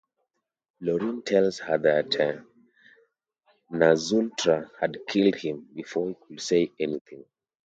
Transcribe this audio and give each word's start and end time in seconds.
Laureline 0.81 1.23
tells 1.23 1.59
her 1.59 1.77
that 1.77 2.43
Na'Zultra 3.71 4.71
had 4.79 4.97
killed 5.07 5.35
him 5.35 5.67
before 5.75 6.07
he 6.07 6.15
could 6.27 6.41
say 6.41 6.71
anything. 6.79 7.23